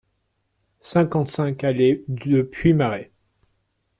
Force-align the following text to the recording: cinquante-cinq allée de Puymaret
cinquante-cinq 0.81 1.63
allée 1.63 2.03
de 2.07 2.41
Puymaret 2.41 3.11